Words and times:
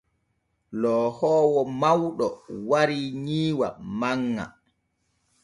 Loohoowo 0.81 1.61
mawɗo 1.79 2.27
warii 2.69 3.07
nyiiwa 3.23 3.67
manŋa. 3.99 4.45